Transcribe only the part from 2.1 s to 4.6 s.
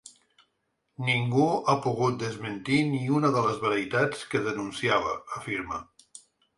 desmentir ni una de les veritats que